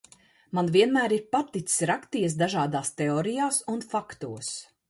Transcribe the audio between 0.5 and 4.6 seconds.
Man vienmēr ir paticis rakties dažādās teorijās un faktos.